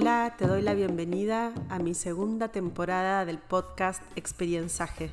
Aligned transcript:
Hola, 0.00 0.36
te 0.38 0.46
doy 0.46 0.62
la 0.62 0.74
bienvenida 0.74 1.52
a 1.68 1.80
mi 1.80 1.92
segunda 1.92 2.52
temporada 2.52 3.24
del 3.24 3.38
podcast 3.38 4.00
Experienzaje. 4.14 5.10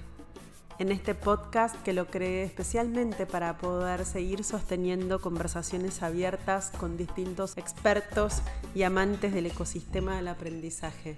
En 0.78 0.92
este 0.92 1.16
podcast 1.16 1.76
que 1.82 1.92
lo 1.92 2.06
creé 2.06 2.44
especialmente 2.44 3.26
para 3.26 3.58
poder 3.58 4.06
seguir 4.06 4.44
sosteniendo 4.44 5.20
conversaciones 5.20 6.04
abiertas 6.04 6.70
con 6.70 6.98
distintos 6.98 7.58
expertos 7.58 8.44
y 8.76 8.84
amantes 8.84 9.34
del 9.34 9.48
ecosistema 9.48 10.18
del 10.18 10.28
aprendizaje. 10.28 11.18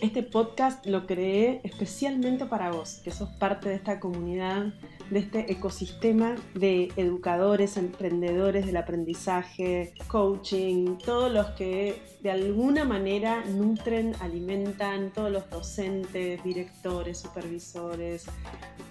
Este 0.00 0.22
podcast 0.22 0.86
lo 0.86 1.04
creé 1.08 1.62
especialmente 1.64 2.46
para 2.46 2.70
vos, 2.70 3.00
que 3.02 3.10
sos 3.10 3.30
parte 3.40 3.70
de 3.70 3.74
esta 3.74 3.98
comunidad, 3.98 4.72
de 5.14 5.20
este 5.20 5.52
ecosistema 5.52 6.34
de 6.54 6.90
educadores, 6.96 7.76
emprendedores 7.76 8.66
del 8.66 8.76
aprendizaje, 8.76 9.94
coaching, 10.08 10.98
todos 10.98 11.30
los 11.30 11.46
que 11.50 12.02
de 12.20 12.32
alguna 12.32 12.84
manera 12.84 13.44
nutren, 13.44 14.16
alimentan, 14.18 15.12
todos 15.12 15.30
los 15.30 15.48
docentes, 15.50 16.42
directores, 16.42 17.18
supervisores, 17.18 18.26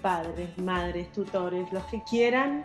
padres, 0.00 0.56
madres, 0.56 1.12
tutores, 1.12 1.70
los 1.74 1.84
que 1.84 2.02
quieran 2.04 2.62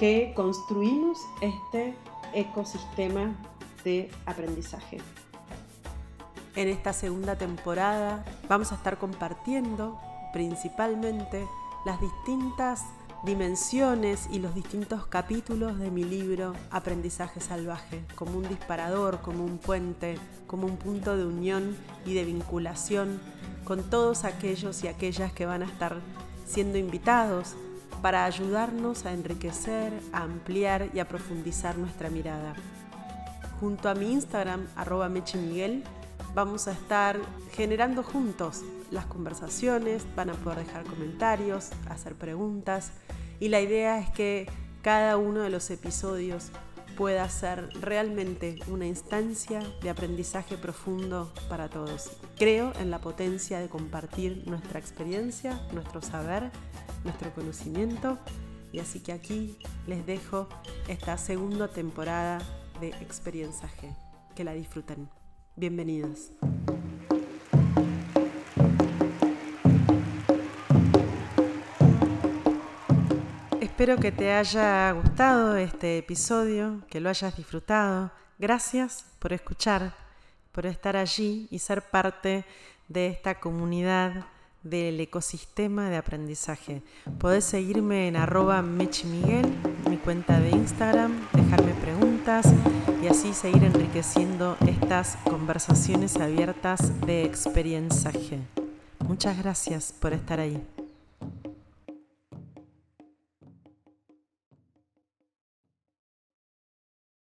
que 0.00 0.32
construimos 0.34 1.16
este 1.40 1.94
ecosistema 2.34 3.36
de 3.84 4.10
aprendizaje. 4.26 4.98
En 6.56 6.66
esta 6.66 6.92
segunda 6.92 7.36
temporada 7.36 8.24
vamos 8.48 8.72
a 8.72 8.74
estar 8.74 8.98
compartiendo 8.98 9.96
principalmente 10.32 11.46
las 11.84 12.00
distintas 12.00 12.84
dimensiones 13.24 14.28
y 14.30 14.38
los 14.38 14.54
distintos 14.54 15.06
capítulos 15.06 15.78
de 15.78 15.90
mi 15.90 16.04
libro 16.04 16.54
Aprendizaje 16.70 17.40
Salvaje, 17.40 18.04
como 18.14 18.38
un 18.38 18.48
disparador, 18.48 19.20
como 19.20 19.44
un 19.44 19.58
puente, 19.58 20.16
como 20.46 20.66
un 20.66 20.76
punto 20.76 21.16
de 21.16 21.26
unión 21.26 21.76
y 22.04 22.14
de 22.14 22.24
vinculación 22.24 23.20
con 23.64 23.82
todos 23.82 24.24
aquellos 24.24 24.84
y 24.84 24.88
aquellas 24.88 25.32
que 25.32 25.44
van 25.44 25.62
a 25.62 25.66
estar 25.66 25.96
siendo 26.46 26.78
invitados 26.78 27.56
para 28.00 28.24
ayudarnos 28.24 29.06
a 29.06 29.12
enriquecer, 29.12 29.92
a 30.12 30.22
ampliar 30.22 30.90
y 30.94 31.00
a 31.00 31.08
profundizar 31.08 31.76
nuestra 31.76 32.10
mirada. 32.10 32.54
Junto 33.58 33.88
a 33.88 33.94
mi 33.94 34.12
Instagram, 34.12 34.66
arroba 34.76 35.08
mechemiguel, 35.08 35.82
vamos 36.36 36.68
a 36.68 36.72
estar 36.72 37.18
generando 37.52 38.02
juntos 38.02 38.60
las 38.90 39.06
conversaciones, 39.06 40.06
van 40.14 40.28
a 40.28 40.34
poder 40.34 40.66
dejar 40.66 40.84
comentarios, 40.84 41.70
hacer 41.88 42.14
preguntas 42.14 42.92
y 43.40 43.48
la 43.48 43.62
idea 43.62 43.98
es 43.98 44.10
que 44.10 44.46
cada 44.82 45.16
uno 45.16 45.40
de 45.40 45.48
los 45.48 45.70
episodios 45.70 46.50
pueda 46.94 47.26
ser 47.30 47.70
realmente 47.80 48.58
una 48.68 48.86
instancia 48.86 49.62
de 49.80 49.88
aprendizaje 49.88 50.58
profundo 50.58 51.32
para 51.48 51.70
todos. 51.70 52.18
Creo 52.36 52.74
en 52.80 52.90
la 52.90 53.00
potencia 53.00 53.58
de 53.58 53.70
compartir 53.70 54.44
nuestra 54.46 54.78
experiencia, 54.78 55.58
nuestro 55.72 56.02
saber, 56.02 56.50
nuestro 57.04 57.32
conocimiento 57.32 58.18
y 58.72 58.80
así 58.80 59.00
que 59.00 59.12
aquí 59.12 59.58
les 59.86 60.04
dejo 60.04 60.48
esta 60.86 61.16
segunda 61.16 61.68
temporada 61.68 62.42
de 62.78 62.88
Experiencia 62.88 63.70
G. 63.80 63.96
Que 64.34 64.44
la 64.44 64.52
disfruten. 64.52 65.08
Bienvenidos. 65.58 66.32
Espero 73.62 73.96
que 73.96 74.12
te 74.12 74.32
haya 74.32 74.92
gustado 74.92 75.56
este 75.56 75.96
episodio, 75.96 76.82
que 76.90 77.00
lo 77.00 77.08
hayas 77.08 77.38
disfrutado. 77.38 78.10
Gracias 78.38 79.06
por 79.18 79.32
escuchar, 79.32 79.94
por 80.52 80.66
estar 80.66 80.94
allí 80.94 81.48
y 81.50 81.58
ser 81.58 81.80
parte 81.80 82.44
de 82.88 83.06
esta 83.06 83.40
comunidad 83.40 84.26
del 84.62 85.00
ecosistema 85.00 85.88
de 85.88 85.96
aprendizaje. 85.96 86.82
Podés 87.18 87.44
seguirme 87.44 88.08
en 88.08 88.16
arroba 88.16 88.60
mechimiguel, 88.60 89.46
mi 89.88 89.96
cuenta 89.96 90.38
de 90.38 90.50
Instagram, 90.50 91.18
dejarme 91.32 91.72
preguntas 91.80 92.46
y 93.06 93.08
así 93.08 93.32
seguir 93.34 93.62
enriqueciendo 93.62 94.56
estas 94.66 95.16
conversaciones 95.22 96.16
abiertas 96.16 97.00
de 97.06 97.24
experienciaje. 97.24 98.40
Muchas 99.06 99.38
gracias 99.38 99.92
por 99.92 100.12
estar 100.12 100.40
ahí. 100.40 100.60